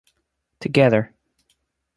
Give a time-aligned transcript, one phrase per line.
[0.59, 1.13] Together.